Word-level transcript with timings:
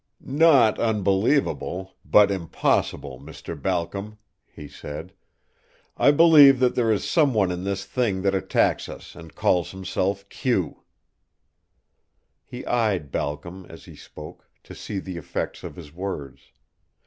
"Not 0.25 0.79
unbelievable, 0.79 1.93
but 2.03 2.31
impossible, 2.31 3.19
Mr. 3.19 3.55
Balcom," 3.61 4.17
he 4.47 4.67
said. 4.67 5.13
"I 5.95 6.09
believe 6.09 6.57
that 6.59 6.73
there 6.73 6.91
is 6.91 7.07
some 7.07 7.35
one 7.35 7.51
in 7.51 7.65
this 7.65 7.85
thing 7.85 8.23
that 8.23 8.33
attacks 8.33 8.89
us 8.89 9.13
and 9.13 9.35
calls 9.35 9.69
himself 9.69 10.27
Q." 10.29 10.81
He 12.43 12.65
eyed 12.65 13.11
Balcom 13.11 13.67
as 13.69 13.85
he 13.85 13.95
spoke, 13.95 14.49
to 14.63 14.73
see 14.73 14.97
the 14.97 15.17
effects 15.17 15.63
of 15.63 15.75
his 15.75 15.93
words. 15.93 16.49